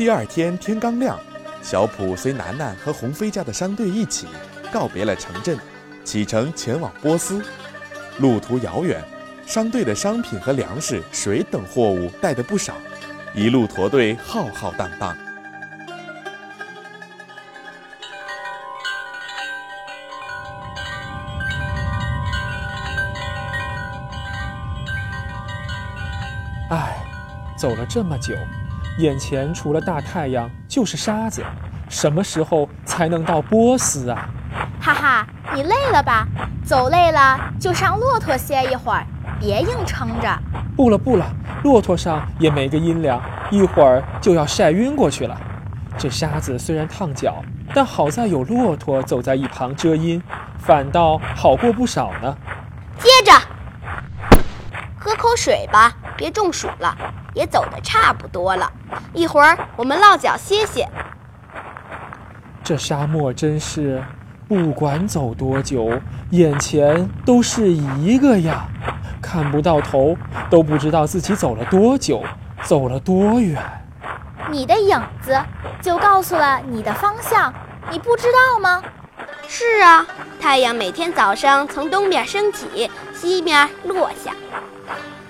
[0.00, 1.20] 第二天天刚亮，
[1.60, 4.26] 小普随楠楠和鸿飞家的商队一起
[4.72, 5.58] 告别了城镇，
[6.04, 7.44] 启程前往波斯。
[8.16, 9.04] 路途遥远，
[9.44, 12.76] 商队的商品和粮食、水等货物带的不少，
[13.34, 15.14] 一路驼队浩浩荡荡。
[26.70, 27.04] 唉，
[27.54, 28.34] 走了这么久，
[29.00, 31.42] 眼前除了大太阳就是沙子，
[31.88, 34.28] 什么时候才能到波斯啊？
[34.78, 36.26] 哈哈，你累了吧？
[36.62, 39.04] 走累了就上骆驼歇一会儿，
[39.40, 40.38] 别硬撑着。
[40.76, 41.24] 不了不了，
[41.64, 45.36] 骆驼上也没个阴凉，一会儿就要晒晕过去了。
[45.96, 47.42] 这沙子虽然烫脚，
[47.74, 50.22] 但好在有骆驼走在一旁遮阴，
[50.58, 52.36] 反倒好过不少呢。
[52.98, 53.32] 接着，
[54.98, 55.94] 喝口水吧。
[56.16, 56.94] 别中暑了，
[57.34, 58.70] 也走得差不多了，
[59.12, 60.88] 一会儿我们落脚歇歇。
[62.62, 64.02] 这沙漠真是，
[64.48, 65.90] 不管走多久，
[66.30, 68.66] 眼前都是一个呀，
[69.20, 70.16] 看不到头，
[70.48, 72.22] 都不知道自己走了多久，
[72.62, 73.60] 走了多远。
[74.50, 75.38] 你的影子
[75.80, 77.52] 就告诉了你的方向，
[77.90, 78.82] 你不知道吗？
[79.48, 80.06] 是啊，
[80.40, 84.32] 太阳每天早上从东边升起，西边落下。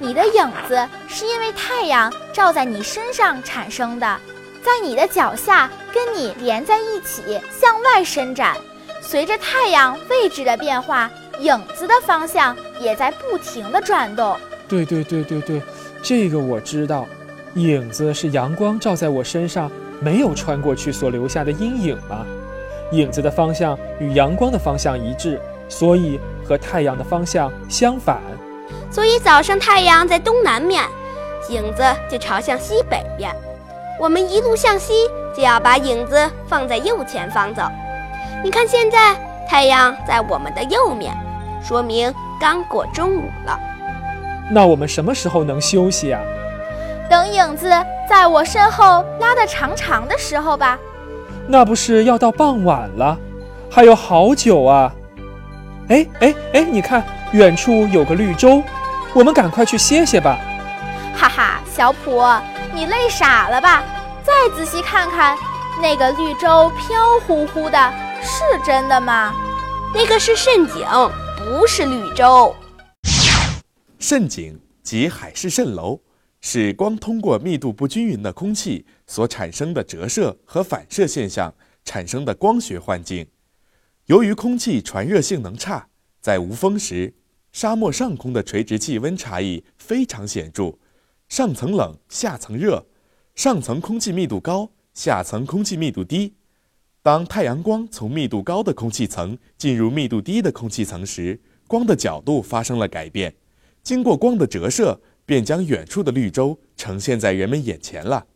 [0.02, 4.18] 你的影子是因为太阳照在你身上产生的，
[4.62, 8.56] 在你的脚下跟你连在一起，向外伸展。
[9.02, 14.34] 随着太阳位置的变化，影子的方向也在不停地转动。
[14.66, 15.62] 对对对对对，
[16.02, 17.06] 这个我知道。
[17.54, 22.24] 影子是阳光照在我身上没有穿过去所留下的阴影吗？
[22.92, 28.18] 影子的方向与阳光的方向一致，所以和太阳的方向相反。
[28.90, 30.84] 所以早上太阳在东南面，
[31.48, 33.34] 影子就朝向西北边。
[33.98, 37.62] 我们一路向西，就要把影子放在右前方走。
[38.42, 39.14] 你看，现在
[39.48, 41.14] 太阳在我们的右面，
[41.62, 43.58] 说明刚过中午了。
[44.50, 46.20] 那我们什么时候能休息啊？
[47.08, 47.70] 等影子
[48.08, 50.78] 在我身后拉得长长的时候吧。
[51.46, 53.18] 那不是要到傍晚了，
[53.70, 54.92] 还有好久啊！
[55.90, 58.62] 哎哎哎，你看，远处有个绿洲。
[59.12, 60.38] 我们赶快去歇歇吧。
[61.16, 62.22] 哈哈，小普，
[62.72, 63.82] 你累傻了吧？
[64.22, 65.36] 再仔细看看，
[65.82, 67.92] 那个绿洲飘乎乎的，
[68.22, 69.34] 是真的吗？
[69.92, 70.86] 那个是蜃景，
[71.36, 72.54] 不是绿洲。
[73.98, 75.98] 蜃景即海市蜃楼，
[76.40, 81.52] 是光通过密度不均匀的空气所产生的折射和反射现象
[81.84, 83.26] 产生的光学幻境。
[84.10, 85.86] 由于空气传热性能差，
[86.20, 87.14] 在无风时。
[87.52, 90.76] 沙漠上空的垂直气温差异非常显著，
[91.28, 92.84] 上层冷，下层热，
[93.36, 96.34] 上层空气密度高，下层空气密度低。
[97.04, 103.32] 当太阳光从密度高的空气层进入密度低的空气层时，光的角度发生了改变，
[103.84, 108.26] 经过光的折射，便将远处的绿洲呈现在人们眼前了。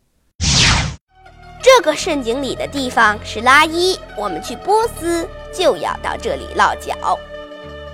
[1.61, 7.19] 这个圣井里的地方是拉伊，我们去波斯就要到这里落脚。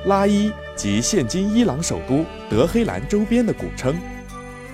[0.06, 0.50] 拉伊。
[0.76, 3.94] 即现今伊朗首都德黑兰周边的古称，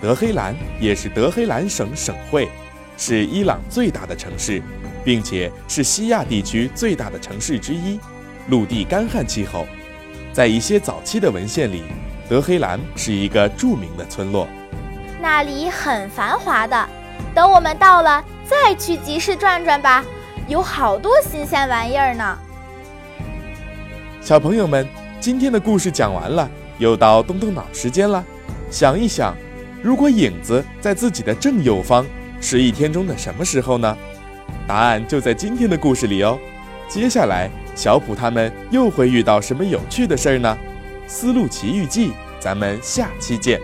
[0.01, 2.49] 德黑兰也是德黑兰省省会，
[2.97, 4.63] 是伊朗最大的城市，
[5.05, 7.99] 并且是西亚地区最大的城市之一。
[8.51, 9.67] 陆地干旱气候，
[10.33, 11.83] 在一些早期的文献里，
[12.29, 14.47] 德黑兰是一个著名的村落，
[15.21, 16.89] 那里很繁华的。
[17.35, 20.05] 等我们到了，再去集市转转吧，
[20.47, 22.39] 有好多新鲜玩意儿呢。
[24.27, 24.85] 小朋友们。
[25.21, 28.25] 今天的故事讲完了，又到动动脑时间了。
[28.73, 29.37] 想一想，
[29.81, 32.05] 如果影子在自己的正右方，
[32.41, 33.97] 是一天中的什么时候呢？
[34.67, 36.37] 答案就在今天的故事里哦。
[36.89, 40.59] 接下来，小普他们又会遇到什么有趣的事儿呢？
[41.09, 42.09] 《丝路奇遇记》，
[42.41, 43.61] 咱们下期见。